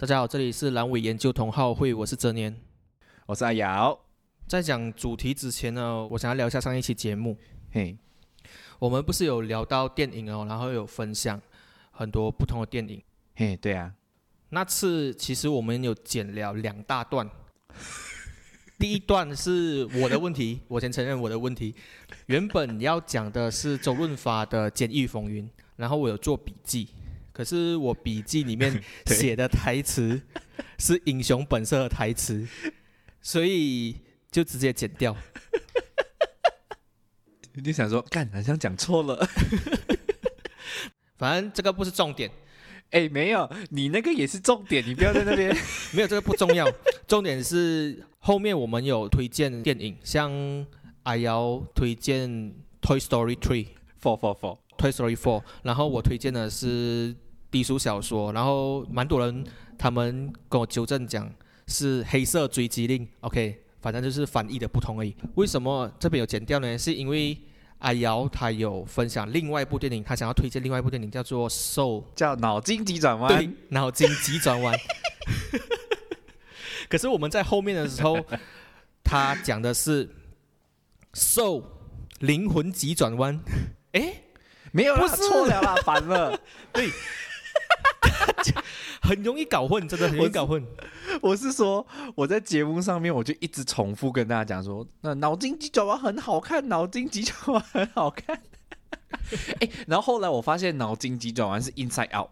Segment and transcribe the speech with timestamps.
[0.00, 2.56] 大家好，这里是阑尾研究同好会，我是哲年。
[3.26, 4.00] 我是阿瑶。
[4.48, 7.36] 在讲主题之前呢，我想要聊一下上一期节目。
[7.70, 7.94] 嘿，
[8.78, 11.38] 我们不是有聊到电影哦，然后有分享
[11.90, 13.02] 很多不同的电影。
[13.36, 13.92] 嘿，对啊，
[14.48, 17.28] 那次其实我们有剪了两大段。
[18.80, 21.74] 第一段是我的问题， 我先承认我的问题。
[22.24, 25.44] 原本要讲的是周润发的《监狱风云》，
[25.76, 26.88] 然后我有做笔记，
[27.32, 30.20] 可是我笔记里面 写的台词
[30.78, 32.46] 是《英雄本色》的台词，
[33.20, 33.96] 所以
[34.30, 35.16] 就直接剪掉。
[37.54, 39.28] 你就想说，干，好像讲错了。
[41.18, 42.30] 反正这个不是重点，
[42.90, 45.54] 哎，没有，你那个也是重点，你不要在那边。
[45.92, 46.70] 没有这个不重要，
[47.06, 50.66] 重点是后面我们有推荐电影，像
[51.02, 52.30] 阿瑶推荐
[52.80, 53.64] 《Toy Story Three》。
[54.00, 57.14] ，Four Four Four，Toy Story Four，然后我推荐的是
[57.50, 59.44] 低俗小说，然后蛮多人
[59.76, 61.30] 他们跟我纠正讲
[61.66, 65.14] 是黑色追击令，OK，反正就是翻译的不同而已。
[65.34, 66.78] 为什么这边有剪掉呢？
[66.78, 67.36] 是因为
[67.78, 74.78] 阿瑶他有分享另外一部电影，他想要推荐另外一部电影叫做《Soul》，叫脑筋急转对弯。，脑筋急转弯。
[76.88, 78.18] 可是我们在后面的时候，
[79.02, 80.08] 他讲的是
[81.14, 81.64] “soul”
[82.18, 83.40] 灵魂急转弯，
[83.92, 84.24] 诶，
[84.72, 86.38] 没有啦，不是错了啦，反了。
[89.02, 90.64] 很容易搞混，真的很容易搞混。
[91.20, 98.40] 我是说，我在节目上面我就一直重复跟大家讲说，那脑筋急转弯很好看，脑筋急转弯很好看。
[99.60, 102.30] 哎，然后后来我发现脑筋急转弯是 Inside Out，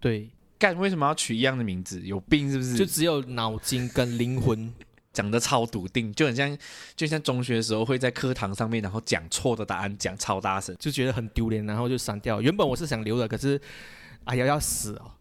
[0.00, 2.00] 对，干为什么要取一样的名字？
[2.00, 2.74] 有病是不是？
[2.74, 4.72] 就只有脑筋跟灵魂。
[5.12, 6.56] 讲的超笃定，就很像，
[6.96, 12.40] 就像中学的时候会在课堂上面，然后讲错的答案讲超大声，就觉得很丢脸，然后就删掉。
[12.40, 13.60] 原本我是想留的，可是
[14.24, 15.12] 哎呀要死哦。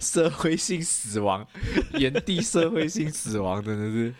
[0.00, 1.46] 社会性死亡，
[2.00, 4.14] 原地社会性死亡，真的是。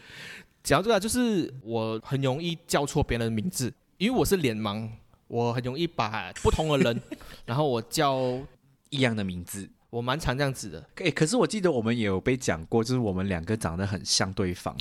[0.63, 4.87] 讲到这个啊，就是我很容易叫错别人的名字，因为我是脸盲，
[5.27, 7.01] 我很容易把不同的人，
[7.47, 8.39] 然后我叫
[8.91, 10.87] 一样的名字，我蛮常这样子的。
[10.97, 14.77] 哎、可是我记得我们也有被讲过，就是我们两个长得很像对方，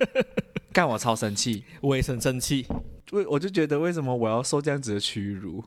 [0.70, 2.66] 干我超生气，我也很生气。
[3.12, 5.64] 为我就觉得为什么我要受这样子的屈辱？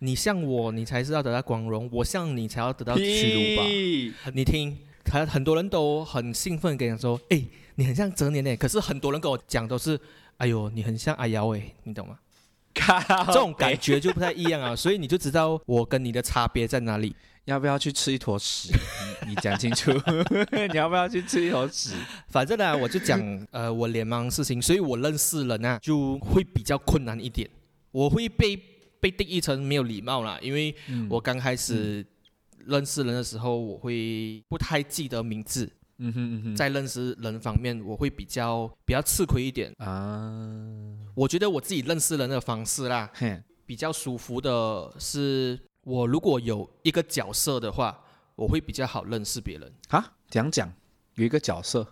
[0.00, 4.30] 你像我，你才是要得到光荣；我像你，才要得到屈辱吧。
[4.34, 7.42] 你听，他很多人都很兴奋跟你说：“哎，
[7.76, 9.98] 你很像哲年哎。”可是很多人跟我讲都是
[10.38, 12.18] ：“哎呦，你很像阿瑶哎。”你懂吗？
[13.28, 17.14] 这种感觉就不太一样啊，所以你就知道我跟你的差别在哪里。
[17.46, 18.72] 要不要去吃一坨屎？
[19.24, 19.92] 你你讲清楚，
[20.72, 21.94] 你要不要去吃一坨屎？
[22.28, 23.20] 反正呢，我就讲
[23.52, 27.48] 呃我脸盲的事情，所以我认识人啊就会比较困难一点，
[27.92, 28.60] 我会被
[29.00, 31.06] 被定义成没有礼貌啦，因为嗯。
[31.10, 32.04] 我刚开始
[32.66, 39.72] 认识人的时候，我会不太记得名字，嗯哼嗯哼，在认识人方面，我会比较比较吃亏一点。
[39.78, 47.98] 啊，我觉得我自己认识人的方式啦，嘿，比较舒服的是，我如果有一个角色的话，
[48.34, 49.72] 我会比较好认识别人。
[49.88, 50.72] 啊，讲讲？
[51.14, 51.86] 有一个角色。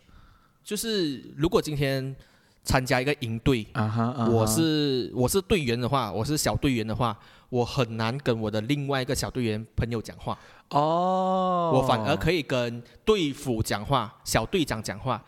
[0.63, 2.17] 就是如果今天
[2.65, 7.17] 参加一个营队，啊哈，我是我是队员的话，我是小队员的话，
[7.51, 10.39] 我很难跟我的另外一个小队员朋友讲话，
[10.71, 15.23] 哦，我反而可以跟队副讲话、小队长讲话。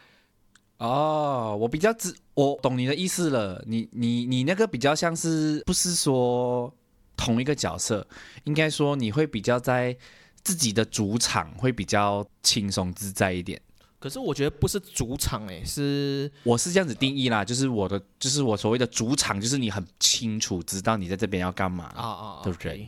[0.79, 3.65] 哦，我比较知，我懂你的意思了。
[3.67, 6.71] 你你你那个比较像是不是说
[7.17, 8.07] 同一个角色，
[8.45, 9.97] 应该说你会比较在
[10.43, 13.59] 自己的主场会比较轻松自在一点。
[13.99, 22.87] 可是我觉得不是主场诶，是我是这样子定义啦，就是我的，就是我所谓的主场，就是你很清楚知道你在这边要干嘛，啊啊，对不对？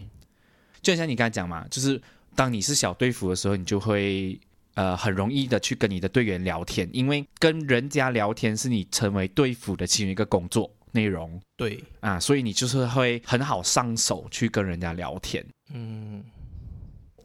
[0.82, 2.00] 就像你刚才讲嘛，就是
[2.34, 4.38] 当你是小队服的时候，你就会
[4.74, 11.40] 呃很容易的去跟你的队员聊天，因为跟人家聊天是你成为队服的其中一个工作内容。
[11.56, 15.44] 对，啊，所以你就是会很好上手去跟人家聊天。
[15.72, 16.22] 嗯，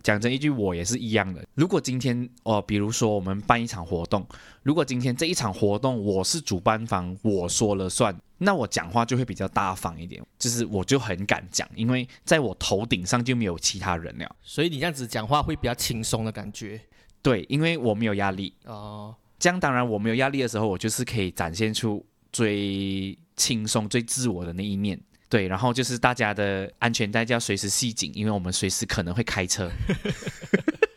[0.03, 1.41] 讲真一句，我也是一样的。
[1.55, 4.23] 如果今天哦，比如说我们办一场活动，
[4.61, 14.35] 如果今天这一场活动我是主办方，我说了算，那我讲话就会比较大方一点，就是我就很敢讲，因为在我头顶上就没有其他人了。
[14.41, 16.79] 所以你这样子讲话会比较轻松的感觉
[17.21, 18.53] 对，因为我没有压力。
[18.65, 19.15] 哦。
[19.39, 24.99] 这样当然我没有压力的时候，我就是可以展现出最轻松、最自我的那一面。
[25.33, 29.67] 对，然后就是大家的安全带就要随时系紧，因为我们随时可能会开车。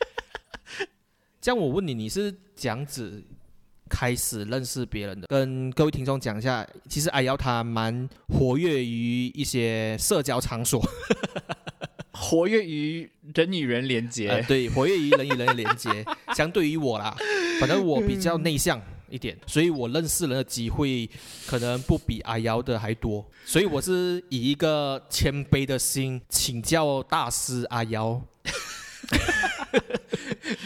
[1.41, 3.25] 这样我问你，你是这样子
[3.89, 5.27] 开始认识别人的？
[5.29, 10.87] 跟各位听众讲一下，其实阿瑶他蛮活跃于一些社交场所，
[12.13, 14.29] 活跃于人与人连接。
[14.29, 16.05] 呃，对，活跃于人与人的连接。
[16.35, 17.17] 相对于我啦，
[17.59, 21.09] 反正我比较内向一点，所以我认识人的机会
[21.47, 23.25] 可能不比阿瑶的还多。
[23.45, 28.23] 所以我是以一个谦卑的心请教大师阿瑶。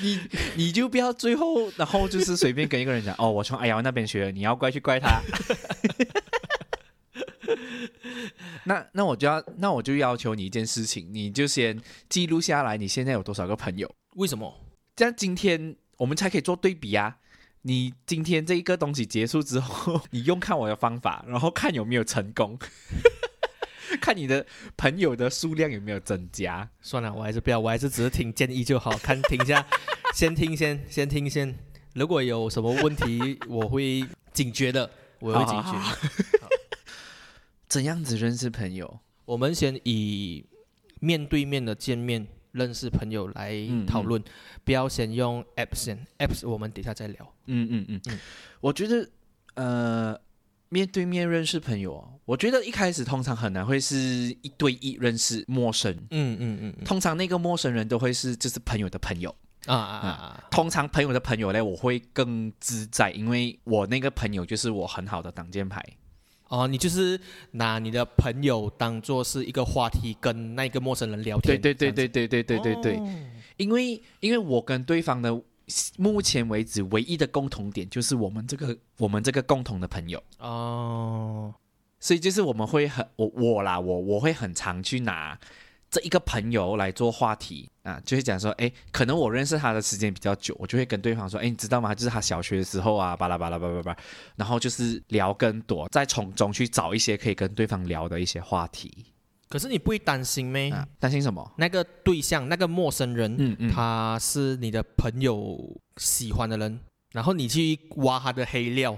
[0.03, 0.21] 你
[0.57, 5.21] 你就不要最后，然后就是随便跟一个人讲哦，我从阿瑶那边学的，你要怪去怪他。
[8.65, 11.79] 那那我就要那我就要求你一件事情，你就先
[12.09, 13.91] 记录下来，你现在有多少个朋友？
[14.17, 14.61] 为什么？
[14.97, 17.19] 这样今天我们才可以做对比啊！
[17.63, 22.59] 你今天这一个东西结束之后， 你用看我的方法，然后看有没有成功，
[24.01, 24.47] 看你的
[24.77, 26.69] 朋友的数量有没有增加。
[26.81, 28.91] 算了，我还是不要，我还是只是听建议就好。
[28.99, 29.67] 看听一下，
[30.15, 31.55] 先听先，先听先。
[31.95, 35.73] 如果有什么问题，我会警觉的，我会警觉。
[35.73, 36.49] 好好
[37.69, 39.01] 怎样子认识朋友？
[39.27, 40.45] 我们先以
[41.01, 44.23] 面对面的见面认识朋友来嗯讨论，
[44.65, 47.35] 不要先用 app 先，apps 我们等一下再聊。
[47.47, 48.19] 嗯嗯嗯嗯
[48.61, 49.09] 我觉得
[49.55, 50.21] 呃，
[50.69, 59.35] 面对面认识朋友哦，我觉得一开始通常很难会是一对一认识陌生，嗯嗯嗯嗯通常那个陌生人都会是就是朋友的朋友。
[59.67, 60.45] 啊啊啊啊！
[60.51, 65.85] 通常朋友的朋友呢，我会更自在，因为我那个朋友就是我很好的挡箭牌。
[66.51, 67.19] 哦，你就是
[67.53, 71.61] 拿你的朋友当做是一个话题，跟那个陌生人聊天。
[71.61, 73.09] 对对对对对对对对对，哦。
[73.57, 75.41] 因为因为我跟对方的
[75.97, 81.55] 目前为止唯一的共同点就是我们这个我们这个共同的朋友，哦，
[82.01, 85.39] 所以就是我们会很我我啦，我我会很常去拿
[85.91, 91.93] 这一个朋友来做话题啊，就会讲说，哎，可能我认识他的时间比较久，我就会跟对方说，哎，你知道吗？
[91.93, 93.99] 就是他小学的时候啊，巴拉巴拉巴拉巴拉，
[94.37, 99.07] 然后就是聊更多，再从中去找一些可以跟对方聊的一些话题
[99.49, 100.71] 可是你不会担心咩？
[100.71, 100.87] 啊。
[101.01, 101.53] 担心什么？
[101.57, 105.59] 那个对象，那个陌生人，嗯嗯，他是你的朋友
[105.97, 106.79] 喜欢的人，
[107.11, 108.97] 然后你去挖他的黑料。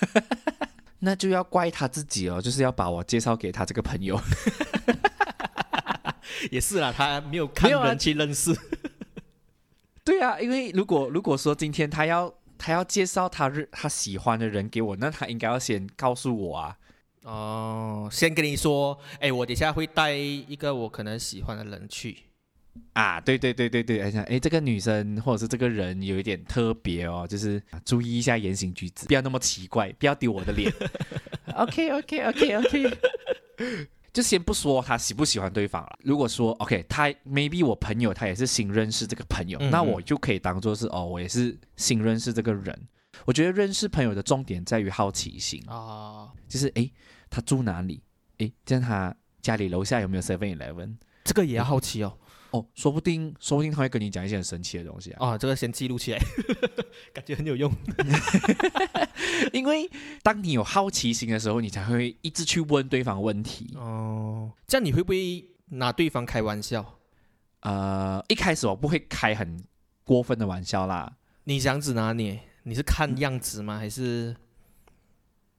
[1.00, 4.18] 那就要怪他自己哦，就是要把我介绍给他这个朋友。
[6.52, 8.56] 也是啦，他没有看没有啊人去认识。
[10.04, 16.76] 对啊，因为如果如果说今天他要他要介绍他日他喜欢的人给我，那他应该要先告诉我啊。
[17.22, 22.18] 哦，先跟你说，哎，我等一下会带一个我可能喜欢的人去。
[22.92, 30.72] 啊，对对对对对，而且哎，这个女生或者是这个人有一点特别哦，就是啊注意一下言行举止，不要那么奇怪，不要丢我的脸。
[31.56, 32.98] OK OK OK OK，
[34.16, 35.98] 就先不说他喜不喜欢对方了。
[36.02, 42.88] 如果说 OK，他 maybe 我朋友他也是新认识这个朋友，嗯嗯那我就可以当做是哦，我也是新认识这个人。
[43.26, 46.90] 我觉得认识朋友的重点在于好奇心，啊，就是诶，
[47.28, 48.02] 他住哪里？
[48.38, 50.96] 诶，这样他家里楼下有没有 Seven Eleven？
[51.22, 52.16] 这个也要好奇哦。
[52.50, 55.28] 哦，说不定，说不定他会跟你讲一些很神奇的东西啊。
[55.28, 56.18] 啊，这个先记录起来，
[57.12, 57.72] 感觉很有用。
[59.52, 59.90] 因为
[60.22, 63.74] 当你有好奇心的时候，你才会一直去问对方问题。
[63.76, 66.98] 哦，这样你会不会拿对方开玩笑？
[67.60, 69.62] 呃，一开始我不会开很
[70.04, 73.76] 过分的玩笑啦，你想指哪里，你是看样子吗？
[73.78, 74.36] 还是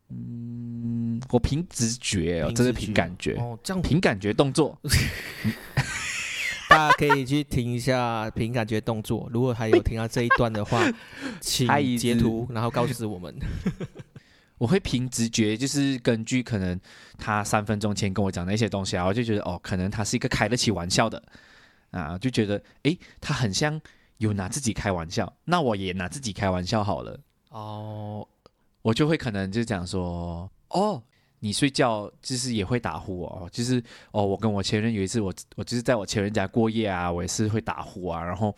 [0.09, 4.79] 嗯，我凭直觉哦，凭这是凭感觉，哦，这样凭感觉动作。
[6.77, 9.27] 大家可以去听一下凭感觉动作。
[9.33, 10.79] 如果还有听到这一段的话，
[11.41, 13.35] 请截图然后告知我们。
[14.59, 16.79] 我会凭直觉，就是根据可能
[17.17, 21.19] 他三分钟前跟我讲的一些东西啊，我就觉得哦，可能他是一个开得起玩笑的
[21.89, 23.81] 啊，就觉得诶，他很像
[24.19, 27.19] 有拿自己开玩笑，那我也拿自己开玩笑好了。
[27.49, 28.27] 哦，
[28.83, 31.01] 我就会可能就讲说，哦，
[31.39, 38.53] 你睡觉就是也会打呼哦，就是哦，我跟我前任有一次我，我就是在我前任家过夜啊，我也是会打呼啊，然后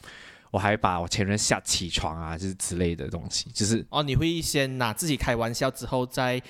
[0.51, 6.41] 我还把我前任吓起床啊，就是之类的东西，就是哦，你会先拿自己开玩笑，之后再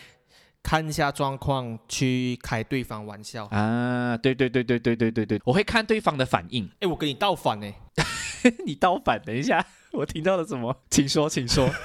[0.61, 3.45] 看一下状况去开对方玩笑。
[3.45, 6.69] 啊，对对对对对对对对，我会看对方的反应。
[6.79, 7.73] 哎，我跟你倒反呢。
[8.65, 10.75] 你倒反，等一下， 我听到了什么？
[10.89, 11.69] 请说，请说。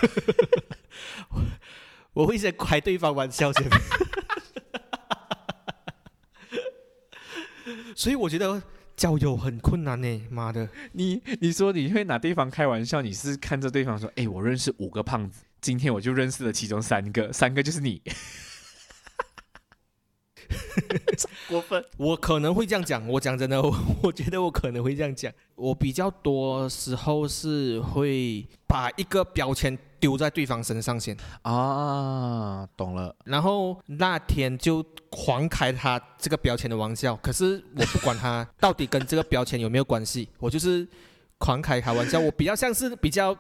[2.15, 3.65] 我会先开对方玩笑先。
[7.97, 8.63] 所以我觉得
[8.97, 10.69] 交友很困难呢，妈的！
[10.93, 18.03] 你你说你会拿对方开玩笑，你是看着对方说，哎，我认识五个胖子，今天我就认识了其中三个，三个就是你。
[21.49, 21.83] 过分。
[21.97, 25.33] 我可能会这样讲，我讲真的，我我觉得我可能会这样讲。
[25.55, 33.17] 我比较多时候是会把一个标签丢在对方身上先，啊，懂了。
[33.25, 37.17] 然后那天就狂开他这个标签的玩笑。
[37.23, 40.87] 可是我不管他到底跟这个标签有没有关系，我就是
[41.39, 42.21] 狂开他玩笑。
[42.21, 43.35] 我比较像是比较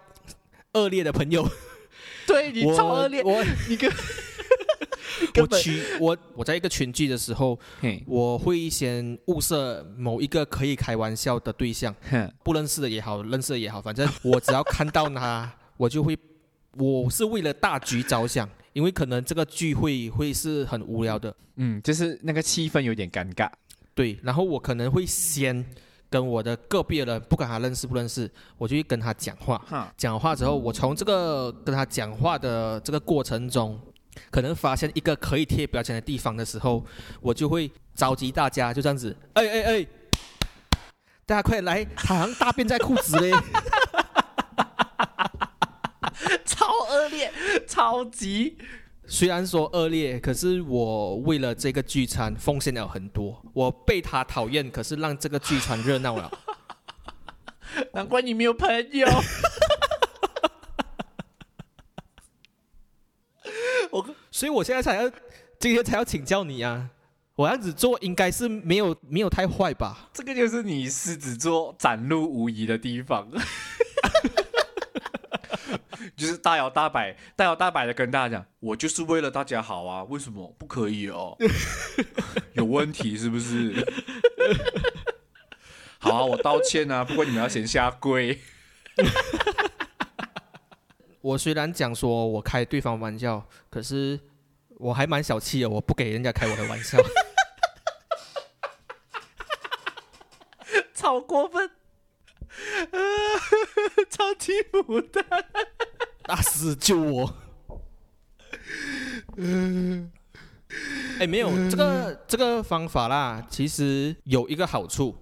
[0.72, 1.46] 恶劣的朋友，
[2.26, 11.94] 对你超恶劣，我你跟 我根本群我我在一个群聚的时候，嘿，我会先物色某一个可以开玩笑的对象。
[12.10, 16.16] 哼，不认识的也好，认识的也好，反正我只要看到他， 我就会，
[16.76, 23.48] 我是为了大局着想，因为可能这个聚会会是很无聊的，嗯，就是那个气氛有点尴尬。
[23.94, 25.64] 对，然后我可能会先
[26.10, 28.28] 跟我的个别人，不管他认识不认识，
[28.58, 33.80] 我就会跟他讲话，哈，讲话之后，我从这个跟他讲话的这个过程中，
[34.30, 36.84] 可能发现一个可以贴标签的地方的时候，
[37.20, 39.86] 我就会召集大家，就这样子，哎哎哎，
[41.24, 43.30] 大家快来，他好像大便在裤子嘞。
[46.64, 47.30] 超恶劣，
[47.66, 48.56] 超级。
[49.06, 53.44] 虽然说恶劣，可是我为了这个聚餐奉献了很多。
[53.52, 56.30] 我被他讨厌，可是让这个聚餐热闹了。
[57.92, 59.06] 难怪你没有朋友。
[63.90, 65.10] 我所以我现在才要
[65.58, 66.88] 今天才要请教你啊！
[67.36, 70.08] 我这样子做应该是没有没有太坏吧？
[70.14, 73.28] 这个就是你狮子座展露无遗的地方，
[76.16, 81.36] 就是大摇大摆、大摇大摆的跟大家讲，我就是为了大家好啊，为什么不可以哦？
[82.54, 83.74] 有问题是不是？
[85.98, 88.38] 好啊，我道歉啊，不过你们要先下跪。
[91.20, 94.20] 我虽然讲说我开对方玩笑，可是
[94.76, 96.98] 我还蛮小气的，我不给人家开我的玩笑。
[100.94, 101.70] 超过分，
[104.10, 105.24] 超级牡丹。
[106.22, 107.36] 大师救我！
[109.36, 110.10] 嗯
[111.20, 115.16] 哎，没有这个这个方法啦，其实有一个好处。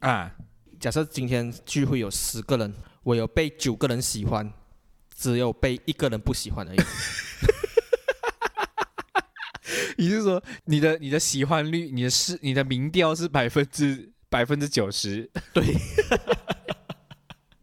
[0.00, 0.34] 啊，
[0.78, 2.72] 假设今天聚会有十个人，
[3.02, 4.52] 我有被九个人喜欢，
[5.14, 6.78] 只有被一个人不喜欢而已。
[9.96, 15.30] 你是说你的你的喜欢率，你的是你的民调是百分之百分之九十？
[15.52, 15.64] 对，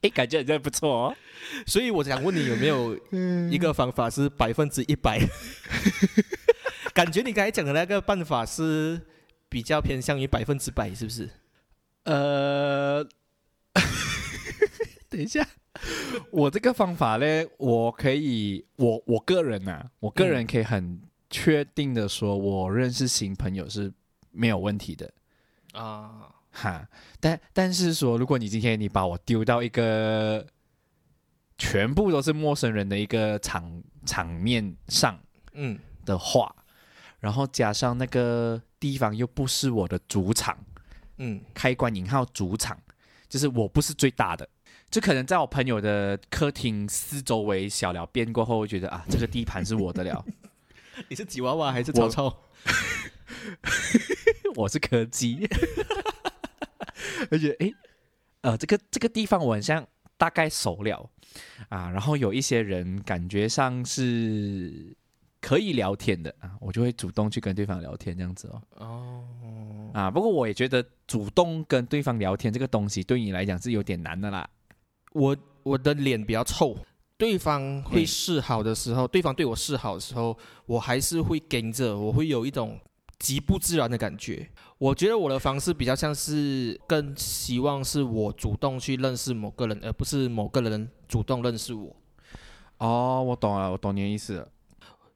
[0.01, 1.15] 哎，感觉好像不错哦。
[1.65, 2.97] 所以我想问你有没有
[3.49, 5.19] 一个方法是百分之一百？
[6.93, 8.99] 感觉你刚才讲的那个办法是
[9.47, 11.29] 比较偏向于百分之百，是不是？
[12.03, 13.03] 呃，
[15.09, 15.47] 等一下，
[16.31, 23.91] 我这个方法呢，我可以，我我个人呐、我个人可以很确定的说，我认识新朋友是
[24.31, 25.11] 没有问题的。
[25.73, 26.87] 啊，哈，
[27.19, 30.45] 但但是说，如果你今天你把我丢到一个
[31.57, 35.19] 全部都是陌生人的一个场场面上
[35.53, 35.79] 嗯。
[36.03, 36.53] 的话，
[37.19, 40.57] 然后加上那个地方又不是我的主场，
[41.17, 42.75] 嗯，开关引号主场，
[43.29, 44.49] 就是我不是最大的，
[44.89, 50.25] 就可能在我朋友的客厅四周围小了便过后，会觉得啊， 这个地盘是我的了，
[51.07, 52.35] 你是吉娃娃还是曹操？
[54.55, 55.47] 我是柯基，
[57.31, 57.73] 而且诶，
[58.41, 59.85] 呃，这个这个地方我很像
[60.17, 61.09] 大概熟了
[61.69, 64.95] 啊，然后有一些人感觉上是
[65.39, 68.61] 可以聊天的啊，我就会主动去跟对方聊天这样子哦。
[68.77, 74.47] 哦，啊，不过我也觉得主动跟对方聊天这个东西对你来讲是有点难的啦。
[75.13, 76.77] 我我的脸比较臭，
[77.17, 82.79] 对方会示好的时候，对方对我示好的时候，我还是会跟着，我会有一种
[83.21, 84.49] 极不自然的感觉。
[84.79, 91.95] 我觉得我的方式比较像是更希望是我主动去认识某个人，而不是某个人主动认识我。
[92.79, 94.47] 哦，我懂了，我懂你的意思了。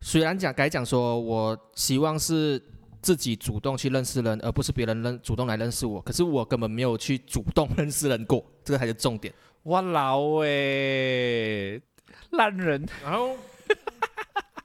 [0.02, 2.62] 虽然讲该讲说，我希望是
[3.02, 6.00] 自己主动去认识人，而不是别人认主动来认识我。
[6.00, 9.34] 可是我根本没有去主动认识人过， 这个才是重点。
[9.64, 11.82] 哇老诶，
[12.30, 12.88] 烂人！
[13.04, 13.36] 然后，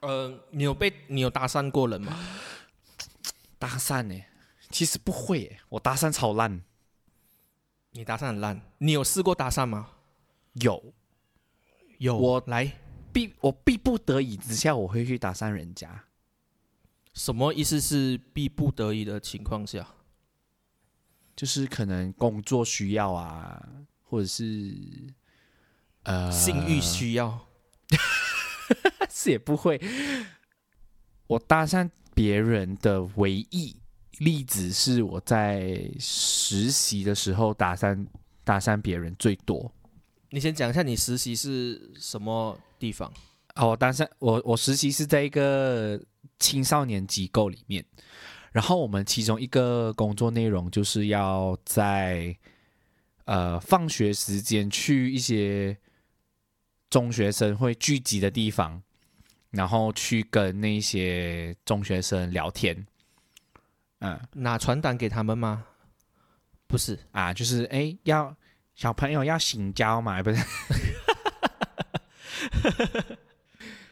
[0.01, 2.15] 呃，你有被你有搭讪过人吗？
[3.61, 4.19] 搭讪呢？
[4.71, 6.63] 其实不会耶，我搭讪超烂。
[7.91, 9.91] 你搭讪很烂，你有试过搭讪吗？
[10.53, 10.93] 有，
[11.99, 12.79] 有，我来，
[13.13, 16.05] 必我必不得已之下，我会去搭讪人家。
[17.13, 19.85] 什么意思是必不得已的情况下？
[21.35, 23.61] 就是可能工作需要啊，
[24.03, 24.73] 或者是
[26.03, 27.47] 呃性欲需要？
[29.11, 29.79] 是也不会。
[31.31, 33.73] 我搭讪别人的唯一
[34.17, 38.05] 例子是我在实习的时候搭讪
[38.43, 39.71] 搭讪别人最多。
[40.29, 43.09] 你先讲一下你实习是什么地方？
[43.55, 45.97] 哦，我搭讪我我实习是在一个
[46.37, 47.85] 青少年机构里面，
[48.51, 52.35] 然后我们其中一个工作内容就是要在
[53.23, 55.77] 呃放学时间去一些
[56.89, 58.83] 中学生会聚集的地方，
[59.51, 62.85] 然后去跟那些中学生聊天。
[63.99, 65.63] 嗯拿传单给他们吗？
[66.65, 68.35] 不是，啊，就是哎，要
[68.73, 70.41] 小朋友要醒交嘛，不是？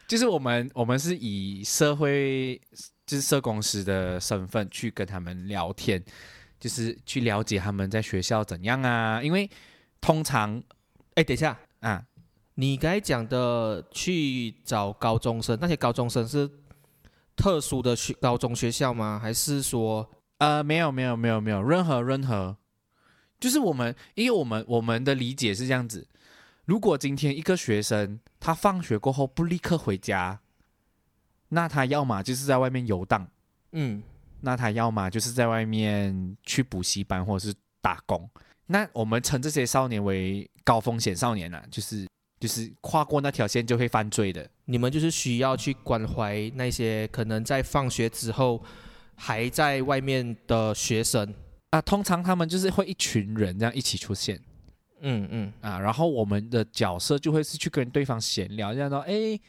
[0.08, 2.60] 就是我们我们是以社会
[3.06, 6.04] 就是社工师的身份去跟他们聊天，
[6.60, 9.22] 就是去了解他们在学校怎样啊。
[9.22, 9.48] 因为
[10.02, 10.64] 通常
[11.14, 12.04] 哎，等一下，啊，
[12.60, 16.50] 你刚才讲的去找高中生，那些高中生是
[17.34, 19.18] 特殊的学高中学校吗？
[19.18, 22.58] 还是说，呃，没有没有没有没有任何任何，
[23.40, 26.06] 就是我们因为我们我们的理解是这样子。
[26.66, 30.42] 如果今天一个学生他放学过后不立刻回家，
[31.48, 33.26] 那他要么就是在外面游荡，
[33.72, 34.04] 嗯，
[34.42, 38.30] 那他要么就是在外面去补习班或者是打工。
[38.66, 42.06] 那我们称这些少年为高风险少年啊，就是
[42.40, 44.50] 就是跨过那条线就会犯罪的。
[44.66, 48.64] 你们就是需要去关怀那些可能在放学之后
[49.16, 51.34] 还在外面的学生。
[51.72, 54.42] 啊，通常他们就是会一群人这样一起出现
[55.02, 59.40] 嗯嗯，啊，然后我们的角色就会是去跟对方闲聊，这样说，哎，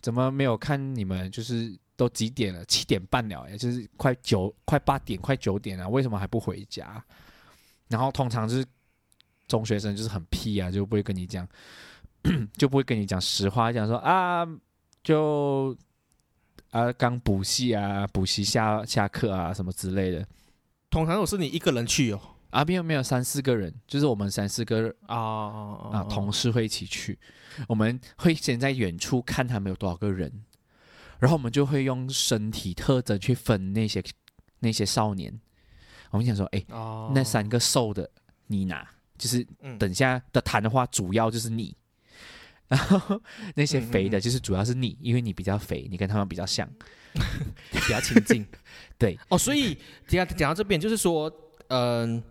[0.00, 1.30] 怎么没有看你们？
[1.30, 2.64] 就是都几点了？
[2.64, 7.02] 七点半了，也就是快九、快八点、快九点了，为什么还不回家？
[7.88, 8.66] 然后通常就是
[9.46, 11.48] 中学生就是很屁啊，就不会跟你讲，
[12.56, 14.46] 就不会跟你讲实话，讲说啊，
[15.02, 15.76] 就
[16.70, 20.26] 啊刚补习啊，补习下下课啊什么之类的
[20.90, 22.20] 通常都是你一个人去哦。
[22.50, 25.16] 啊，没有没有三四个人，就是我们三四个啊
[25.90, 27.18] 啊同事会一起去，
[27.66, 30.30] 我们会先在远处看他们有多少个人，
[31.18, 34.04] 然后我们就会用身体特征去分那些
[34.58, 35.40] 那些少年。
[36.10, 38.10] 我们想说，哎，哦，那三个瘦的
[38.46, 38.86] 你拿，
[39.16, 41.74] 就是嗯等下的谈的话，主要就是你。
[42.72, 43.20] 然后
[43.54, 46.66] 那些肥的，就是主要是你，因为你比较肥，你跟他们比较像。
[47.70, 48.46] 比较亲近。
[48.96, 49.76] 对哦，所以
[50.08, 51.30] 讲讲到这边，就是说，
[51.68, 52.22] 嗯、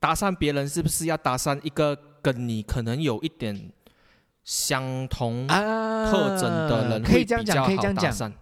[0.00, 3.70] 搭讪别人是不是要搭讪一个跟你可能有一点
[4.42, 8.32] 相同啊特征的人，可以这样讲，可以这样讲，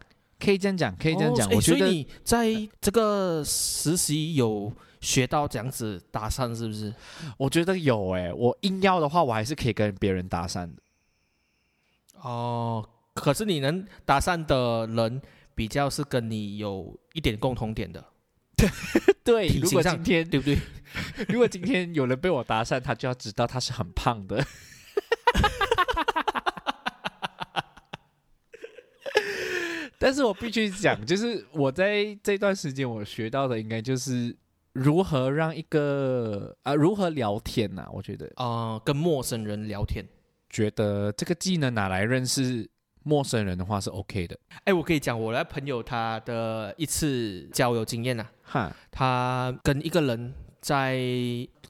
[0.40, 1.46] 可以这样讲，可以这样讲。
[1.46, 2.49] 哦我觉得你在
[2.81, 4.72] 这个实习有
[5.03, 6.94] 学到这样子搭讪，是不是？
[7.37, 10.83] 我觉得有诶、我硬要的话，我还是可以跟别人搭讪的。
[12.20, 15.20] 哦，可是你能搭讪的人
[15.55, 18.05] 比较是跟你有一点共同点的，
[19.24, 20.59] 对如果今天对不对？
[21.29, 24.44] 如果今天有人被我搭讪，他就要知道他是很胖的。
[29.98, 34.37] 但是我必须讲，就是我在这段时间我学到的，应该就是
[34.72, 40.05] 如何让一个啊、如何聊天呐、我觉得，呃，跟陌生人聊天。
[40.50, 42.68] 觉得这个技能拿来认识
[43.02, 44.38] 陌生人的话是 OK 的。
[44.64, 50.98] 哎，我可以讲我的朋友他的一次交友经验啊，哈，他跟一个人在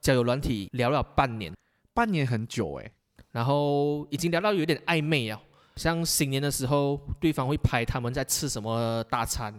[0.00, 1.52] 交友软体聊了半年，
[1.92, 2.90] 半年很久哎、
[3.32, 5.40] 然后已经聊到有点暧昧啊。
[5.76, 9.52] 像新年的时候，对方会拍他们在吃什么大餐，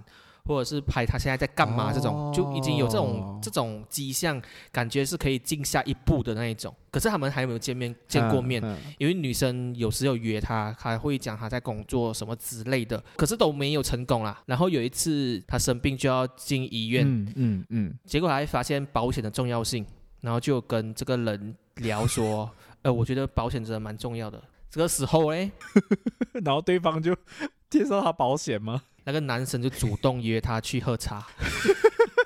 [0.48, 6.74] 或者是拍他现在在干嘛，这种、就已经有这种哦这种迹象，感觉是可以进下一步的那一种。
[6.90, 14.42] 可是他们还没有见面见过面，嗯嗯因为女生有时候约他，他会讲他在工作什么之类的，可是都没有成功啦。
[14.46, 19.86] 然后有一次他生病就要进医院，嗯嗯嗯，结果还发现保险的重要性，
[20.22, 22.50] 然后就跟这个人聊说，
[22.82, 24.42] 呃，我觉得保险真的蛮重要的。
[24.70, 25.52] 这个时候嘞，
[26.44, 27.16] 然后对方就
[27.70, 28.82] 介绍他保险吗？
[29.08, 31.26] 那个男生就主动约他去喝茶，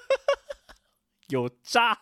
[1.29, 1.95] 有诈。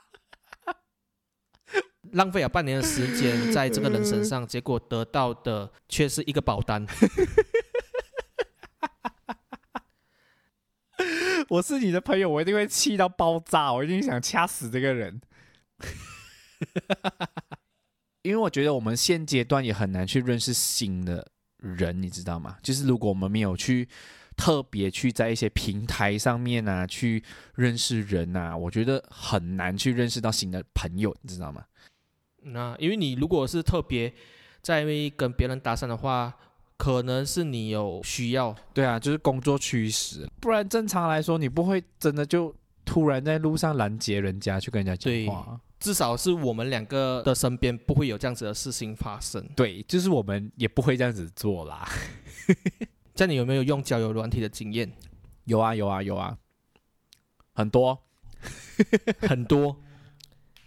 [2.13, 6.88] 浪费了半年的时间在这个人身上，结果得到的却是一个保单。
[11.50, 15.20] 我是你的朋友，我一定会气到爆炸，我一定想掐死这个人。
[18.22, 22.58] 因为我觉得我们现阶段也很难去认识新的人，你知道吗？
[22.63, 23.89] 就是如果我们没有去
[24.39, 27.21] 特别去在一些平台上面啊去
[27.56, 31.65] 认识人啊，我觉得很难去认识到新的朋友，你知道吗？
[32.43, 34.13] 那因为你如果是特别
[34.62, 34.86] 在
[35.17, 36.34] 跟别人搭讪的话，
[36.78, 45.60] 可能是你有需要，对啊，就是工作驱使，不然正常来说你不会真的就突然在路上拦截人家去跟人家讲话。
[45.82, 49.45] 至少是我们两个的身边不会有这样子的事情发生。
[49.54, 51.86] 对，就是我们也不会这样子做啦。
[53.19, 54.89] 这样你有没有用交友软体的经验？
[55.43, 56.38] 有啊，有啊，有啊，
[57.51, 58.01] 很多
[59.19, 59.75] 很多。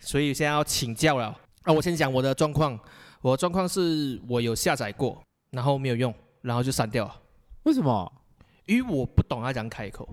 [0.00, 1.72] 所以现在要请教了啊！
[1.72, 2.78] 我先讲我的状况。
[3.22, 7.22] 我的状况是我有下载过，然后没有用，然后就删掉了。
[7.62, 8.12] 为什么？
[8.66, 10.06] 因为我不懂要怎样开口。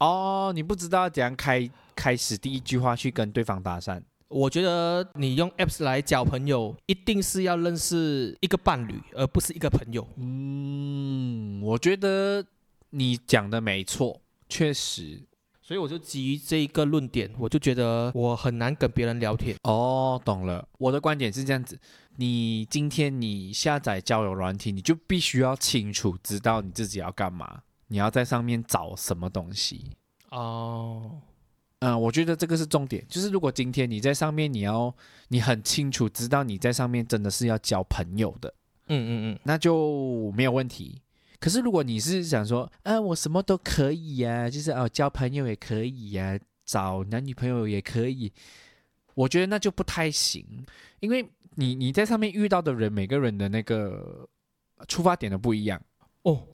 [0.00, 1.66] 哦，你不知道怎样开
[1.96, 4.02] 开始第一句话去跟对方搭讪。
[4.30, 10.06] 我觉得你用 apps 来交朋友，一定是要认识一个伴侣，而不是一个朋友。
[10.16, 12.44] 嗯，我觉得
[12.90, 15.20] 你讲的没错，确实。
[15.60, 19.56] 所以我就基于这一个论点，我就觉得我很难跟别人聊天。
[19.64, 20.66] 哦，懂了。
[20.78, 21.78] 我的观点是这样子：
[22.16, 29.90] 你今天你下载交友软体，你就必须要清楚知道你自己要干嘛，你要在上面找什么东西。
[30.30, 31.20] 哦，
[31.80, 33.04] 嗯，我觉得这个是重点。
[33.08, 34.94] 就是如果今天你在上面，你要
[35.28, 38.52] 你很清楚知道你在上面真的是要交朋友的，
[38.88, 41.00] 嗯嗯嗯，那就没有问题。
[41.38, 48.30] 可是，如果你是想说，啊，我什么都可以呀，就是哦，交朋友也可以呀，找男女朋友也可以，
[49.14, 50.44] 我觉得那就不太行，
[51.00, 54.28] 因为你你在上面遇到的人，每个人的那个
[54.86, 55.80] 出发点都不一样
[56.24, 56.46] 哦，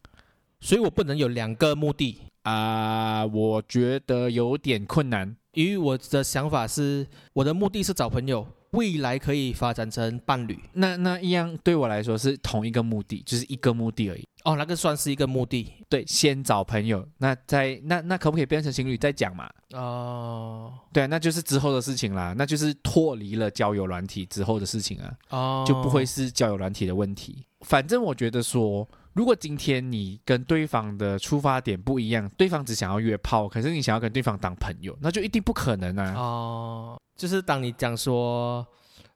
[0.60, 8.46] 所以我不能有两个目的啊，我觉得有点困难，因为我的想法是，我的目的是找朋友。
[8.72, 14.24] 未来可以发展成伴侣，那那一样对我来说是同一个目的，就是一个目的而已。
[14.44, 15.72] 哦，那个算是一个目的。
[15.88, 19.48] 对，先找朋友，那再那那可不可以变成情侣再讲嘛？
[19.72, 25.14] 哦，对，那就是之后的事情啦，那就是脱离了交友软体之后的事情啊。
[25.30, 27.46] 哦，就不会是交友软体的问题。
[27.60, 28.86] 反正我觉得说。
[29.16, 36.12] 如果今天你跟对方的出发点不一样，对方只想要约炮，可是你想要跟对方当朋友，那就一定不可能啊！
[36.14, 38.66] 哦，就是当你讲说，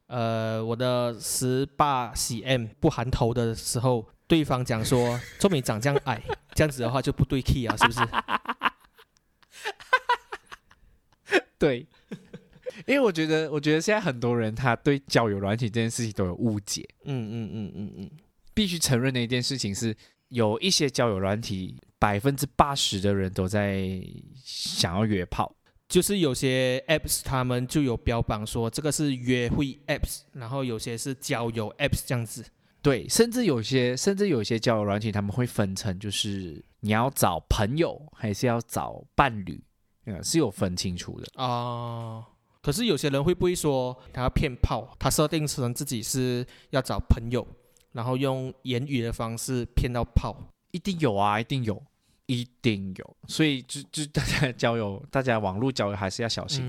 [0.06, 6.22] 呃，我的十八 cm 不含头的时候，对方讲说，周美长这样矮，
[6.54, 8.00] 这样子的话就不对 key 啊，是不是？
[11.58, 11.86] 对，
[12.86, 16.88] 因为我觉得，我觉得现在很多人他对交友软体这件事情都有误解。
[17.04, 18.10] 嗯嗯嗯嗯嗯。
[18.54, 19.96] 必须承认的一件事情是，
[20.28, 23.90] 有一些交友软体，百分之八十的人都在
[24.44, 25.54] 想要约炮。
[25.88, 32.44] 就是有些 apps 他们就有标榜说这个是约会 apps，然后有些是交友 apps 这样子。
[32.80, 39.60] 对，甚至有些甚至有些交友软体他们会分成，就是你要找朋友还是要找伴侣，
[40.06, 42.24] 嗯，是有分清楚的啊。
[42.62, 47.44] 可是有些人会不会说他要骗炮，他设定成自己是要找朋友？
[47.92, 50.36] 然后用言语的方式骗到炮，
[50.70, 51.82] 一定有啊，一定有，
[52.26, 53.16] 一定有。
[53.26, 56.68] 所以就就大家交友，大家网络交友还是要小心。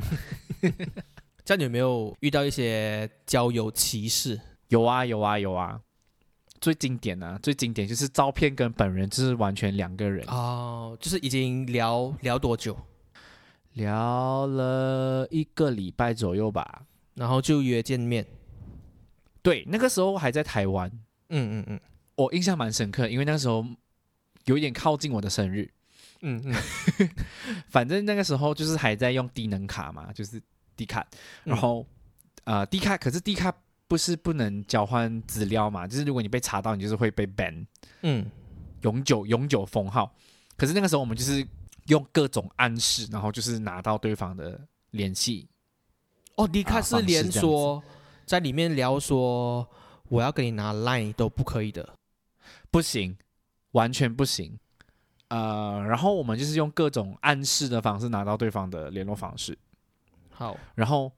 [1.45, 4.39] 这样有没有遇到一些交友歧视？
[4.69, 5.81] 有啊，有啊，有啊。
[6.59, 10.95] 最经典啊，最经典就是照片跟本人就是完全两个人哦。
[10.99, 12.77] 就是已经聊聊多久？
[13.73, 16.83] 聊了一个礼拜左右吧，
[17.15, 18.25] 然后就约见面。
[19.41, 20.91] 对，那个时候还在台湾。
[21.31, 21.79] 嗯嗯嗯，
[22.15, 23.65] 我印象蛮深刻，因为那时候
[24.45, 25.71] 有一点靠近我的生日。
[26.21, 26.53] 嗯嗯，
[27.67, 30.39] 反正那个时候就是还在用低能卡嘛，就是
[30.75, 31.07] 低卡。
[31.43, 31.83] 然后
[32.43, 33.51] 呃，低卡可是低卡
[33.87, 35.87] 不是不能交换资料嘛？
[35.87, 37.65] 就是如果你被查到，你就是会被 ban。
[38.01, 38.29] 嗯，
[38.81, 40.13] 永久永久封号。
[40.57, 41.47] 可是那个时候我们就是
[41.87, 44.59] 用各种暗示，然后就是拿到对方的
[44.91, 45.47] 联系。
[46.35, 47.81] 哦，低卡是连说
[48.25, 49.67] 在里面聊说。
[50.11, 51.95] 我要跟你拿 line 都不可以的，
[52.69, 53.15] 不行，
[53.71, 54.59] 完全不行。
[55.29, 59.57] 呃，然后我们就是用各种暗示的方式拿到对方的联络方式。
[60.29, 61.09] 好，然后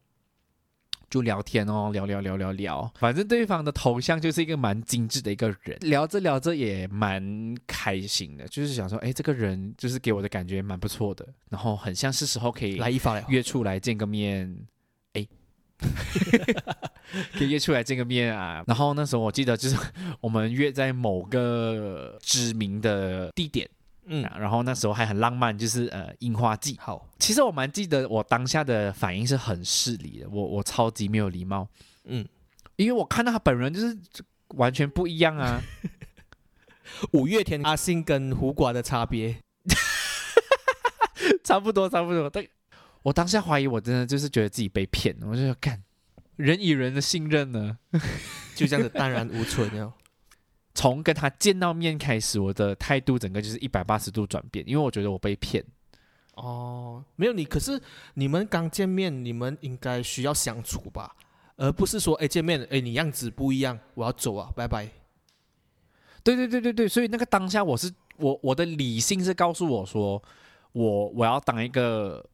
[1.09, 14.67] 就聊天哦，聊聊聊聊聊，反正对方的头像就是一个蛮精致的一个人，聊着聊着也蛮开心的，就是想说，哎，这个人就是给我的感觉蛮不错的，然后很像是时候可以来一发约出来见个面。
[17.37, 18.63] 可以约出来见个面啊！
[18.65, 19.77] 然后那时候我记得就是
[20.19, 23.69] 我们约在某个知名的地点，
[24.05, 26.75] 嗯，然后那时候还很浪漫，就是呃樱花季。
[26.79, 31.67] 好，其实我蛮记得我当下的反应是很失礼的，我我超级没有礼貌，
[32.05, 32.25] 嗯，
[32.77, 33.97] 因为我看到他本人就是
[34.55, 35.61] 完全不一样啊。
[37.11, 39.37] 五月天阿信跟胡瓜的差别，
[41.43, 42.43] 差不多差不多，但。
[43.03, 45.81] 我当下怀疑，我真的就是觉得自己被骗，我就干
[46.37, 47.77] 人与人的信任呢，
[48.55, 49.93] 就这样子淡然无存哟。
[50.73, 55.63] 从跟他见到面开始，我的态度整个就是一百八十度转变，因为我觉得我被骗，
[56.33, 57.79] 哦，没有你，可是
[58.15, 61.15] 你们刚见面，你们应该需要相处吧，
[61.57, 64.89] 而不是说，哎，见面，哎，你样子不一样，我要走啊，拜拜。
[66.23, 70.19] 对对对对对，所以那个当下，我是我我的理性是告诉我说，
[70.71, 72.25] 我我要当一个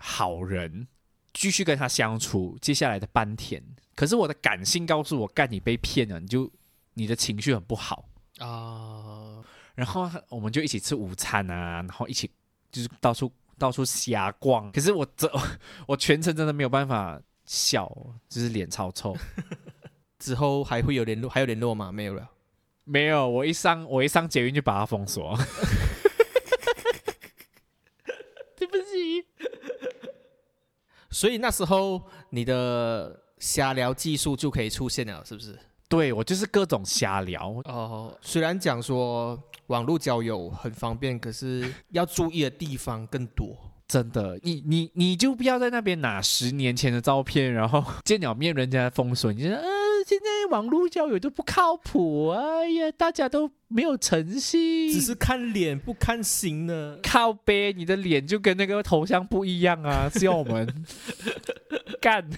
[0.00, 0.88] 好人，
[1.32, 3.62] 继续跟他相处接下来的半天。
[3.94, 6.50] 可是我的感性告诉我，干你被骗了，你就
[6.94, 8.08] 你的情绪很不好
[8.38, 9.44] 啊。
[9.74, 12.30] 然后我们就一起吃午餐啊，然后一起。
[12.72, 15.28] 就是到处到处瞎逛，可是我这
[15.88, 17.90] 我全程真的没有办法笑，
[18.28, 19.12] 就是脸超臭。
[20.20, 21.90] 之后还会有联络，还有联络吗？
[21.90, 22.30] 没有了，
[22.84, 23.28] 没有。
[23.28, 25.36] 我一上我一上捷运就把它封锁。
[28.54, 29.26] 对不起。
[31.10, 35.58] 所以那时候你的瞎聊技术就可以出现了，是不是？
[35.88, 37.62] 对，我就是各种瞎聊。
[37.64, 39.38] 哦，虽然讲说。
[39.70, 43.56] 网络交友很方便，可是要注意的地方更多。
[43.86, 49.62] 真的，你你你就不要在那边拿十年前的照片，然后见了面人家封锁，你说呃，
[50.10, 56.98] 现在网络交友都不靠谱，哎呀，大家都没有诚信，只是看脸不看心呢。
[57.00, 60.84] 靠背，你的脸就跟那个头像不一样啊，是要我们
[62.02, 62.28] 干。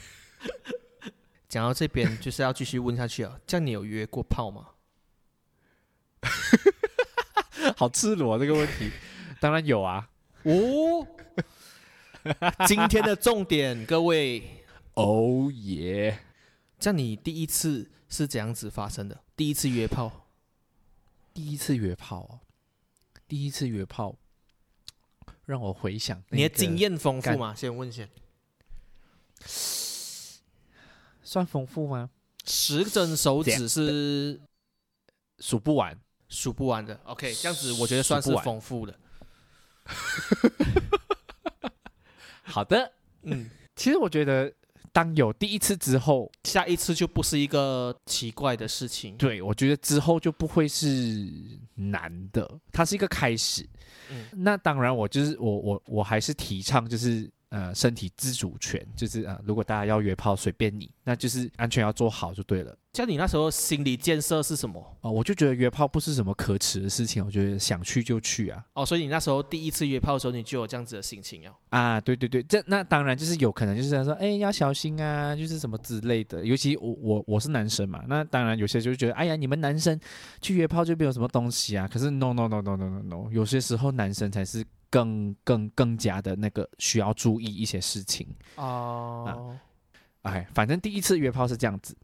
[1.48, 4.66] 讲到这边就是要继续问下去啊，这样你有约过炮吗？
[7.74, 8.90] 好赤裸这个问题，
[9.40, 10.10] 当然有啊。
[10.42, 11.06] 哦，
[12.66, 14.42] 今天的重点，各位，
[14.92, 16.18] 哦耶！
[16.82, 19.22] 像你第一次是怎样子发生的？
[19.36, 20.26] 第一次约炮，
[21.32, 22.40] 第一次约炮，
[23.28, 24.16] 第一次约炮，
[25.44, 27.54] 让我回想，你的经验丰富吗？
[27.54, 28.10] 先问先，
[31.22, 32.10] 算丰富吗？
[32.44, 34.40] 十根手指是
[35.38, 35.96] 数不完。
[36.28, 38.98] 数不完的，OK，这样子我觉得算是丰富的。
[42.42, 42.92] 好的，
[43.22, 44.52] 嗯，其实我觉得，
[44.92, 49.16] 当有第一次之后，下一次就不是一个奇怪的事情。
[49.16, 51.26] 对，我觉得之后就不会是
[51.74, 53.68] 难的，它是一个开始。
[54.10, 57.30] 嗯，那当然，我就是我我我还是提倡就是。
[57.52, 62.74] 呃，身体自主权就是呃，如果大家要约炮，随便你，那就是安全要做好就对了。
[62.94, 65.10] 像你那时候心理建设是什么啊？
[65.10, 68.64] 我就觉得约炮不是什么可耻的事情，我觉得想去就去啊。
[68.72, 71.52] 哦，所以你那时候第一次约炮的时候，你就有这样子的心情哦。
[71.68, 76.42] 啊，对对对，这那当然就是有可能就是说，哎，要小心啊，就是什么之类的。
[76.42, 80.00] 尤其我我我是男生嘛，那当然有些就觉得，哎呀，你们男生
[80.40, 81.86] 去约炮就没有什么东西啊。
[81.86, 84.64] 可是 no no no no no no no，有些时候男生才是。
[84.92, 89.56] 更更更加的那个需要注意一些事情哦，
[90.20, 91.96] 哎，反正第一次约炮是这样子，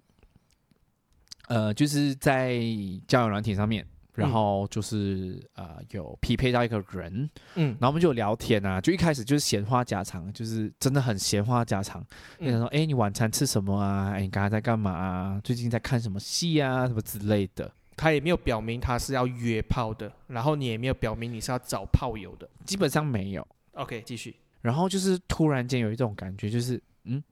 [1.48, 2.58] 呃，就是在
[3.06, 12.02] 交友软体上面，然后就是呃有匹配到一个人，嗯，然后我们就聊天啊，就一开始就是闲话家常，就是真的很闲话家常，
[12.38, 14.12] 那说哎，你晚餐吃什么啊？
[14.14, 15.40] 哎，你刚刚在干嘛啊？
[15.44, 16.86] 最近在看什么戏啊？
[16.86, 17.70] 什么之类的。
[17.98, 23.46] 他也没有表明他是要约炮的，然后你也没有表明你是要找炮友的，基本上没有。
[23.72, 24.36] OK，继续。
[24.62, 27.22] 然后就是突然间有一种感觉，就是嗯，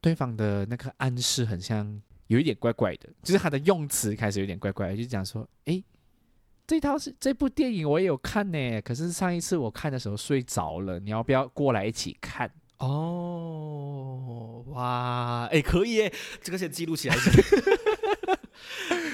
[0.00, 5.82] 对方的那个暗示很像有一点怪怪的，就是他的用词开始有点怪怪，就讲说，哎，
[6.66, 12.50] 这套是这部电影我也有看呢，可是上一次我看的时候睡着了，你要不要过来一起看？
[12.78, 17.16] 哦，哇，哎，可以耶，这个先记录起来。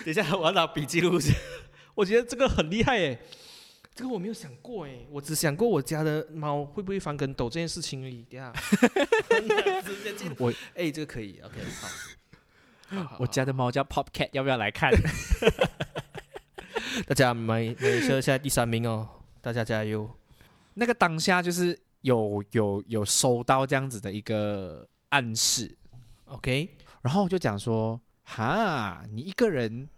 [0.08, 1.34] 等一下，我要拿笔记录下。
[1.94, 3.18] 我觉得这个很厉害诶，
[3.94, 8.22] 这个我没有想过诶，我只想过我家的猫会不会翻跟斗这件事情而已。
[8.22, 8.50] 等下，
[10.38, 11.60] 我 哎，这个可以，OK，
[12.88, 13.16] 好。
[13.18, 14.90] 我家的猫叫 Pop Cat，要不要来看？
[17.06, 19.06] 大家美美车现在第三名哦，
[19.42, 20.10] 大家加油。
[20.72, 25.76] 那个当下就是有有有收到这样子的一个暗示
[26.24, 26.66] ，OK，
[27.02, 28.00] 然后我就讲说。
[28.30, 29.88] 哈，你一个人，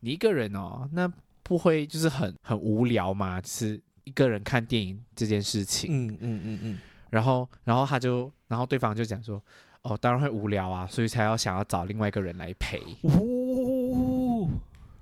[0.00, 1.10] 你一个人哦，那
[1.42, 3.40] 不会就是很很无聊嘛？
[3.40, 6.08] 就是一个人看电影这件事情。
[6.08, 6.78] 嗯嗯嗯嗯。
[7.10, 9.42] 然后，然后他就，然后对方就讲说，
[9.82, 12.80] 哦，当然会无聊啊，所以才要想要找另外一个人来陪。
[13.02, 14.48] 哦。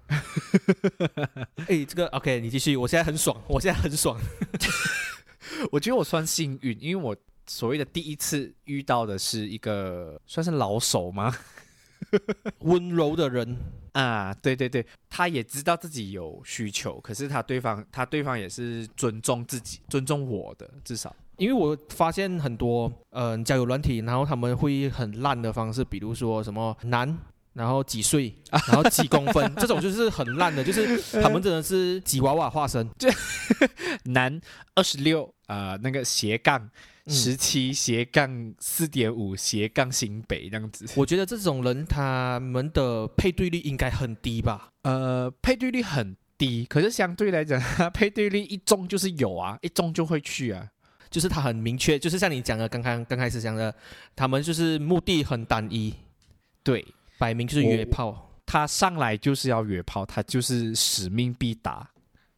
[1.68, 2.74] 哎，这个 OK，你继续。
[2.76, 4.18] 我现在很爽，我现在很爽。
[5.70, 7.14] 我觉得我算幸运，因为我
[7.46, 11.34] 所谓的第一次遇到的是一个算是老手吗？
[12.60, 13.56] 温柔的人。
[13.92, 27.18] 啊，对对对，他也知道自己有需求，可是他对方他对方也是尊重自己、尊重我的，至少，因为我发现很多嗯交友软体，然后他们会很烂的方式，比如说什么男，
[27.54, 28.32] 然后几岁，
[28.68, 33.08] 然后几公分， 这种就是很烂的，就是他们真的是吉娃娃化身，就
[34.04, 34.40] 男
[34.76, 36.70] 二十六呃那个斜杠嗯
[37.08, 40.86] 十七斜杠四点五斜杠新北这样子。
[40.96, 44.70] 我觉得这种人他们的配对率应该很低吧？
[44.82, 47.60] 呃，配对率很低，可是相对来讲，
[47.92, 50.68] 配对率一中就是有啊，一中就会去啊。
[51.10, 53.74] 就是他很明确，就是像你讲的，刚刚刚开始讲的，
[54.14, 55.94] 他们就是目的很单一，
[56.62, 56.84] 对
[57.16, 61.88] 摆明就是约炮，他上来就是要约炮，他就是使命必达，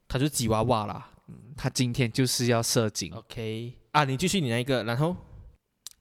[0.07, 1.11] 他就是吉娃娃啦。
[1.57, 3.13] 他今天就是要射精。
[3.13, 5.17] OK 啊，你继续你那一个，然后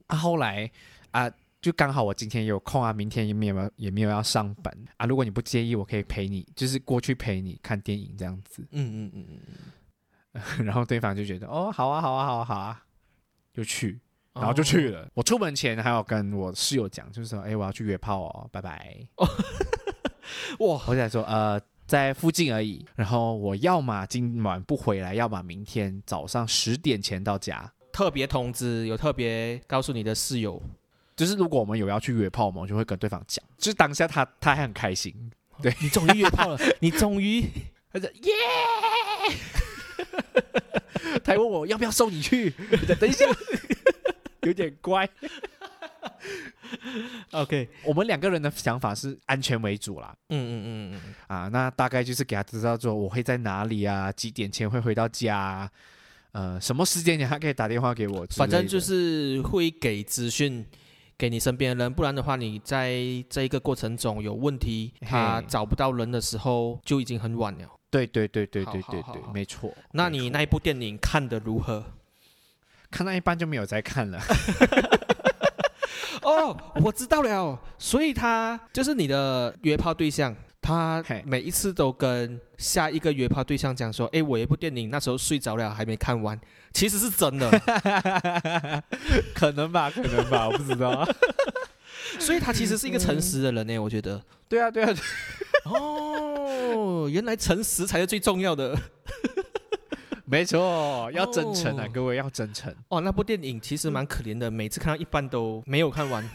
[0.06, 0.70] 啊，后来
[1.10, 5.06] 啊，就刚好我今天有空啊，明天也没有也没有要上班啊。
[5.06, 8.66] 如果你不介意，我可以陪你，就是过去陪你看电影这样子。
[8.70, 9.38] 嗯嗯嗯
[10.32, 12.84] 嗯， 然后对方就觉得哦，好啊，好啊，好啊，好啊，
[13.52, 14.00] 就去，
[14.34, 15.10] 哦然后就去了。
[15.14, 18.96] 我出门前还有跟我室友讲，就是说，哎，我要去约炮哦，拜拜。
[20.60, 22.86] 哇，我想说，呃，在附近而已。
[22.94, 27.72] 然后我要么今晚不回来，要么明天早上十点前到家。
[28.00, 30.58] 特别通知有特别告诉你的室友，
[31.14, 33.44] 就是如果我们有要去约炮嘛，我就会跟对方讲。
[33.58, 35.14] 就是当下他他还很开心，
[35.60, 35.70] 对。
[35.82, 37.44] 你终于约炮了， 你终于
[37.92, 38.32] 他说耶，
[41.22, 42.48] 他还问我要不要送你去，
[42.98, 43.26] 等一下，
[44.48, 45.06] 有点乖。
[47.32, 51.14] OK，我们两个人的想法是安全为主啦，嗯嗯嗯嗯。
[51.26, 55.70] 啊，那大概就是给他知道说我会在哪里啊，几点前会回到家、啊，
[56.32, 60.64] 呃，什么时间点他可以打电话给我反正就是会给资讯
[61.18, 62.94] 给你身边的人，不然的话，你在
[63.28, 67.68] 这一个过程中有问题，他找不到人的时候就已经很晚了。
[67.90, 69.74] 对对对对对好对对，没错。
[69.92, 71.84] 那你那一部电影看的如何？
[72.90, 74.20] 看到一半就没有再看了，
[76.22, 86.38] 哦，我知道了，所以他就是你的约炮对象，他每一次都跟下一个约炮对象讲说：“哎，我有一部电影那时候睡着了，还没看完。”
[86.72, 87.50] 其实是真的，
[89.34, 91.08] 可能吧，可能吧，我不知道。
[92.20, 93.78] 所以他其实是一个诚实的人呢。
[93.78, 94.94] 我觉得，对啊，对啊，
[95.64, 98.76] 哦，原来诚实才是最重要的。
[100.26, 102.72] 没错，要真诚啊，哦各位要真诚。
[102.88, 106.28] 哦，那部电影其实蛮可怜的，每次看到一半都没有看完。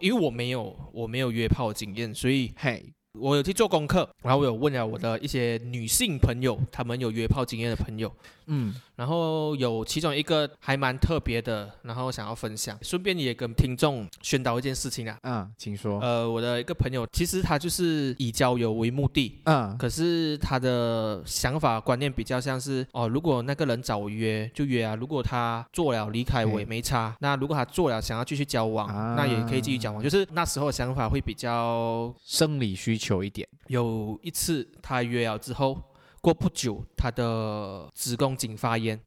[0.00, 8.12] 因为我没有我没有约炮经验，所以嘿，我有去做功课，然后我有问了我的一些女性朋友，她们有约炮经验的朋友，
[8.46, 15.18] 嗯，然后有其中一个还蛮特别的，然后想要分享，顺便也跟听众宣导一件事情啊。
[15.22, 16.00] 嗯，请说。
[16.00, 27.14] 呃，我的一个朋友，其实他就是以交友为目的，嗯，可是他的想法观念比较像是哦，如果那个人找我约就约啊，如果他做了离开我也没差。
[27.20, 30.02] 那如果他做了想要继续交往，啊那也可以继续交往。
[30.02, 32.14] 就是那时候的想法会比较。
[32.24, 33.48] 生理需求一点。
[33.66, 35.80] 有一次他约了之后，
[36.20, 39.00] 过不久他的子宫颈发炎，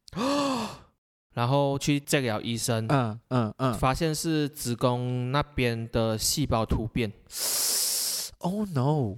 [1.34, 3.74] 然后去见了医生，嗯嗯嗯。
[3.76, 7.12] 发现是子宫那边的细胞突变。
[8.42, 9.18] Oh no！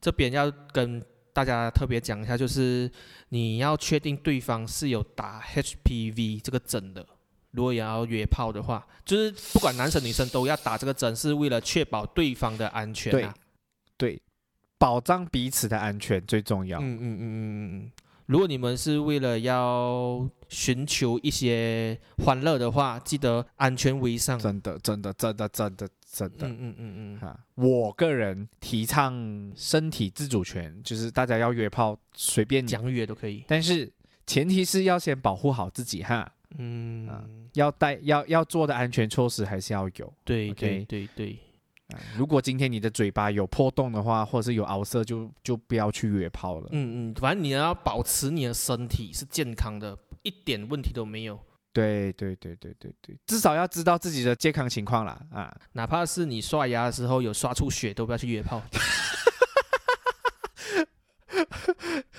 [0.00, 2.90] 这边要跟大家特别讲一下，就是
[3.28, 7.06] 你要确定对方是有打 HPV 这个针的。
[7.50, 13.34] 如果也要约炮的话，就是不管男生女生都要打这个针，是为了确保对方的安全、啊。
[13.98, 14.22] 对，
[14.78, 16.78] 保障彼此的安全最重要。
[16.78, 17.92] 嗯嗯嗯嗯嗯嗯。
[18.26, 24.38] 如果你们是为了要寻求一些欢乐的话，记得安全为上。
[24.38, 26.46] 真的，真的，真的，真的，真的。
[26.46, 33.42] 嗯嗯嗯嗯，啊，我个人提倡身体自主权，就是大家要约炮随便讲，讲约都可以。
[33.48, 33.90] 但是
[34.26, 40.12] 前提是要先保护好自己哈，嗯，啊要带要要做的安全措施还是要有。
[40.24, 41.38] 对对对对。
[41.88, 46.68] 啊，如果今天你的嘴巴有破洞的话，或者是有凹色，就就不要去约炮了。
[46.72, 51.38] 嗯嗯，反正你要保持你的身体是健康的，一点问题都没有。
[51.72, 55.18] 对对对对对对，至少要知道自己的健康情况啦。
[55.30, 55.54] 啊。
[55.72, 58.62] 哪怕是你刷牙的时候有刷出血，都不要去约炮。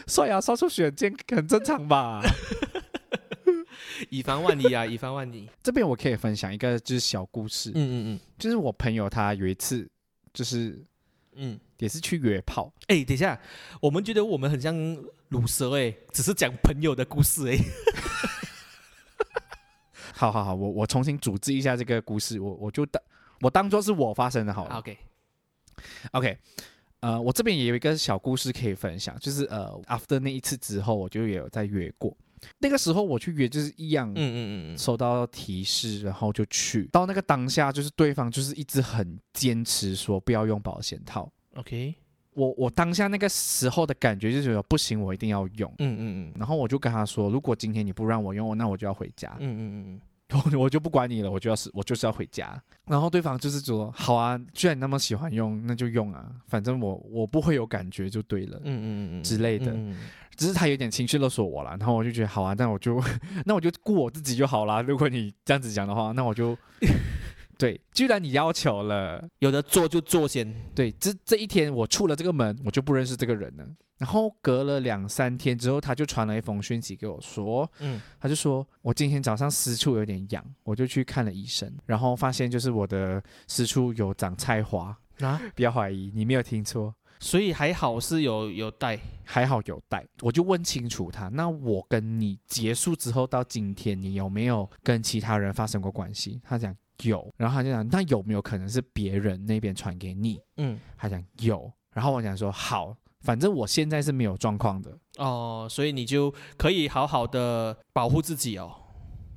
[0.07, 2.21] 刷牙刷出血很健很正常吧？
[4.09, 5.47] 以防万一啊，以防万一。
[5.61, 9.89] 这边我可以分享一个就是小故事，嗯嗯嗯就是我朋友他有一次
[10.33, 10.69] 就是
[11.33, 11.59] 嗯嗯。
[11.79, 13.39] 也是去约炮，哎，等一下，
[13.79, 14.75] 我们觉得我们很像
[15.29, 17.57] 乳蛇哎，只是讲朋友的故事哎。
[20.13, 23.01] 好好好，我我重新组织一下这个故事，我我就当
[23.39, 24.75] 我当做是我发生的好了。
[24.75, 26.37] OK，OK，
[26.99, 32.13] 呃，我这边也有一个小故事可以分享，就是呃，after 那一次之后，我就也有在约过。
[32.59, 36.87] 那个时候我去约就是一样，嗯嗯嗯嗯，收到提示，然后就去。
[36.91, 41.31] 到那个当下，就是对方就是一直很坚持说不要用保险套。
[41.55, 41.95] OK，
[42.33, 45.73] 我我当下那个时候的感觉就觉得不行，我一定要用。
[45.79, 46.33] 嗯嗯。
[46.37, 49.35] 然后我就跟他说，如果今天你不让我用，那我就要回家。
[49.39, 50.01] 嗯，嗯嗯嗯
[50.31, 52.61] 我我就不管你了，我就要是我就是要回家。
[52.85, 58.57] 然后对方就是说，好啊，既然你那么喜欢用，那就用啊，反正我我不会有感觉就对了。
[58.57, 59.97] 嗯嗯嗯嗯之类的嗯嗯
[60.35, 63.01] 只是他有点情绪勒索我了，然后我就觉得好啊，那我就
[63.45, 64.81] 那我就顾我自己就好啦。
[64.81, 66.57] 如果你这样子讲的话，那我就
[67.57, 70.53] 对，既然你要求了，有的做就做先。
[70.73, 73.65] 对，这这一天我出了这个门，我就不认识这个人了。
[73.99, 86.95] 然后隔了两三天之后，他就传了一封讯息给我说，嗯他就说我今天早上私处有点痒，我就去看了医生，然后发现就是我的私处有长菜花，啊， 不要怀疑，你没有听错。
[87.21, 88.97] 所以还好是有有带。
[89.25, 91.27] 还好有带，我就问清楚他。
[91.27, 96.41] 那我跟你结束之后到今天，你有没有跟其他人发生过关系？
[96.43, 100.41] 他讲有，然后他就讲那有没有可能是别人那边传给你？
[100.57, 108.73] 嗯他讲有，然后我讲说好，反正我现在是没有状况的，哦，所以你就可以好好的保护自己哦。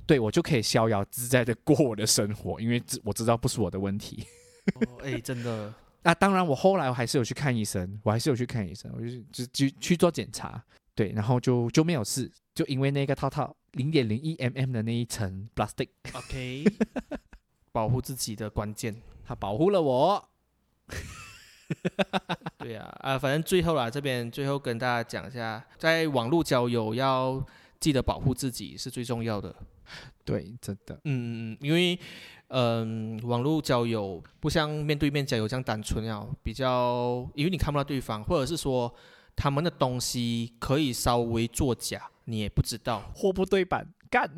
[0.05, 4.25] 对我就可以逍遥自在的过我的生活，因为知我知道不是我的问题。
[4.75, 5.73] 哦哎， 真的。
[6.03, 10.61] 那当然，我后来我还是有去看医生，我还是有去看医生，我就是就去去做检查，
[10.93, 16.65] 对，然后就就没有事，就因为那个套套零点零一 mm 的那一层 plastic，OK，
[17.71, 18.93] 保护自己的关键。
[19.25, 20.29] 它保护了我。
[22.59, 27.45] 对呀、啊，反正最后啦，这边最后跟大家讲一下，在网络交友要
[27.79, 29.55] 记得保护自己是最重要的。
[30.23, 31.99] 对，真的，嗯嗯嗯，因为
[32.55, 38.93] 嗯、网络交友不像面对面交友这样单纯啊，比较因为你看不到对方，或者是说
[39.35, 43.11] 他们的东西可以稍微作假，你也不知道。
[43.15, 44.29] 货不对版，干。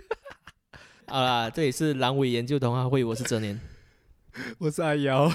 [1.08, 3.60] 好啦，这里是阑尾研究同话会，我是哲年。
[4.58, 5.30] 我是阿瑶。